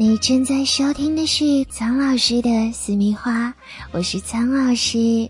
[0.00, 3.52] 你正在收听的是苍老师的私密话，
[3.90, 5.28] 我是苍老师。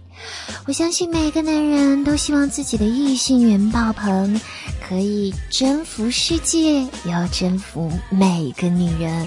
[0.66, 4.38] 我相信每个男人都希望自己的异性缘爆棚，
[4.86, 9.26] 可以征服世界，要征服每个女人。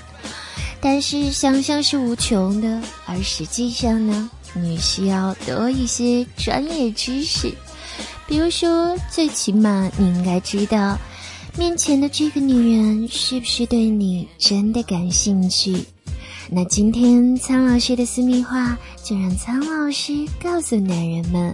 [0.80, 7.52] 但是想象是无穷的，而实际上呢，你需要多一些专业知识。
[8.28, 11.00] 比如说，最起码你应该知道。
[11.58, 15.76] 面前的这个女人是不是对你真的感兴趣？
[16.50, 21.54] 那今天苍老师的私密话，就让苍老师告诉男人们，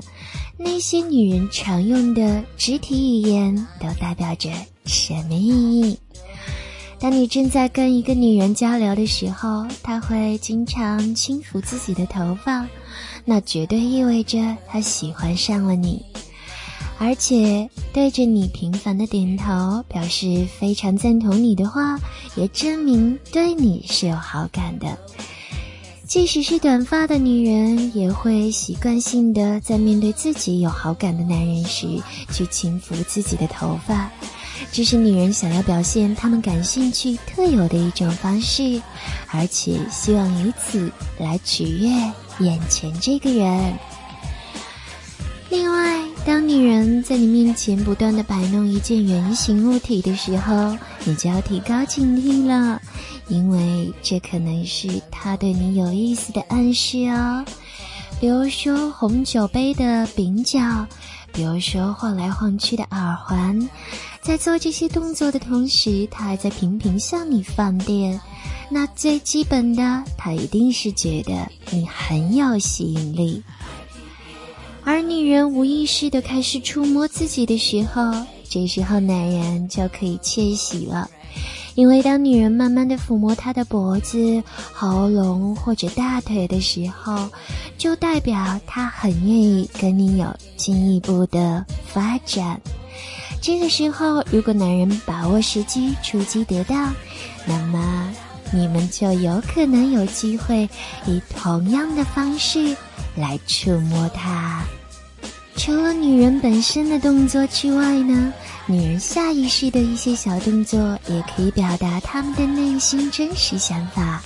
[0.58, 4.50] 那些女人常用的肢体语言都代表着
[4.86, 5.98] 什么意义？
[7.00, 12.68] 当你正在跟一个女人交流的时候，她会经常轻抚自己的头发，
[13.26, 16.04] 那绝对意味着她喜欢上了你。
[17.00, 22.00] 而且对着你频繁的点头，表示非常赞同你的话，
[22.36, 24.98] 也证明对你是有好感的。
[26.08, 31.86] 即使是短发的女人，也会习惯性的在面对自己有好感的男人时，
[32.32, 34.10] 去轻抚自己的头发，
[34.72, 38.82] 这是女人想要表现她们感兴趣特有的一种方式，
[39.32, 40.90] 而且希望以此
[41.20, 41.90] 来取悦
[42.40, 43.78] 眼前这个人。
[46.28, 52.82] 当女人在你面前不断的摆弄一件圆形物体的时候，你就要提高警惕了，
[53.30, 57.46] 因为这可能是她对你有意思的暗示哦。
[58.20, 60.86] 比如说红酒杯的柄角，
[61.32, 63.70] 比如说晃来晃去的耳环，
[64.22, 68.20] 在做这些动作的同时，她还在频频向你放电。
[68.70, 73.42] 那最基本的，她一定是觉得你很有吸引力。
[74.90, 78.10] 而女人无意识的开始触摸自己的时候，
[78.50, 81.12] 这时候男人就可以窃喜了，
[81.76, 87.28] 因为当女人慢慢的抚摸她的脖子、喉咙或者大腿的时候，
[87.78, 92.58] 就代表她很愿意跟你有进一步的发展。
[93.42, 96.96] 这个时候，如果男人把握时机出击得当，
[97.46, 98.10] 那么
[98.54, 100.64] 你们就有可能有机会
[101.06, 102.74] 以同样的方式
[103.18, 104.64] 来触摸她。
[105.58, 108.32] 除了女人本身的动作之外呢，
[108.68, 114.22] 女人下意识的一些小动作也可以表达她们的内心真实想法。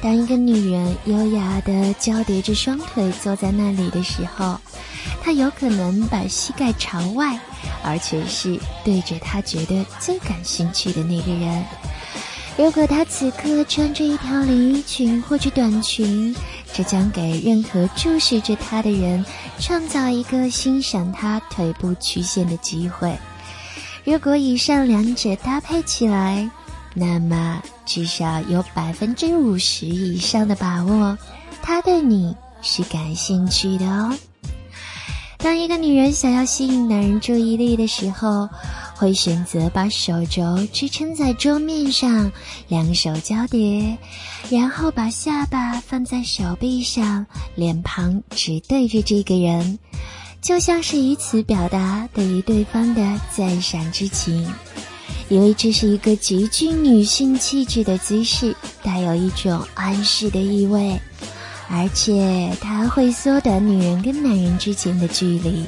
[0.00, 4.58] 当一个女人优雅的交叠着双腿坐在那里的时候，
[5.20, 7.38] 她有可能把膝盖朝外，
[7.82, 11.64] 而且是对着她觉得最感兴趣的那个人。
[12.56, 16.34] 如果她此刻穿着一条连衣裙或者短裙，
[16.74, 19.24] 这将给任何注视着他的人
[19.60, 23.16] 创造一个欣赏他腿部曲线的机会。
[24.02, 26.50] 如果以上两者搭配起来，
[26.92, 31.16] 那么至少有百分之五十以上的把握，
[31.62, 34.12] 他对你是感兴趣的哦。
[35.44, 38.48] 当一个女人想要吸引男人注意力的时候，
[38.94, 42.32] 会选择把手肘支撑在桌面上，
[42.66, 43.94] 两手交叠，
[44.48, 49.78] 然后把下巴放在手臂上，脸庞直对着这个人，
[50.40, 54.50] 就像是以此表达对于对方的赞赏之情。
[55.28, 60.98] 因为这是一个极具女性气质的姿势，带有一种暗示的意味，
[61.68, 65.64] 而且它会缩短女人跟男人之间的距离。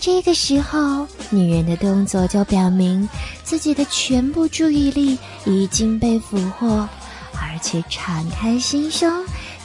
[0.00, 3.08] 这个时候，女人的动作就表明
[3.42, 6.86] 自己的全部注意力已经被俘获，
[7.32, 9.10] 而且敞开心胸，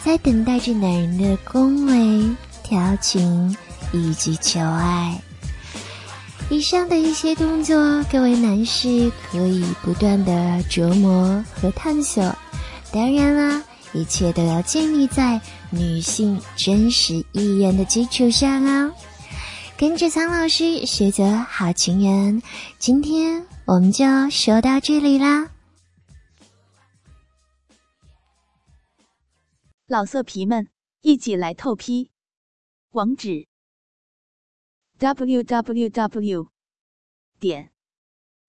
[0.03, 2.27] 在等待着男人的恭维、
[2.63, 3.55] 调情
[3.91, 5.19] 以及求爱。
[6.49, 10.31] 以上的一些动作，各位男士可以不断的
[10.69, 12.23] 琢磨和探索。
[12.91, 18.91] 当然啦，一切都要建立在女性真实意愿的基础上啊。
[19.77, 22.41] 跟着苍老师学则好情人，
[22.77, 25.51] 今天我们就说到这里啦。
[29.87, 30.69] 老色皮们，
[31.01, 32.11] 一起来透批，
[32.91, 33.47] 网址
[34.99, 36.47] ：w w w
[37.39, 37.71] 点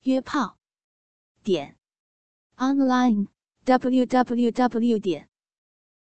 [0.03, 0.59] 约炮
[1.43, 1.79] 点
[2.59, 3.27] online
[3.65, 5.29] w w w 点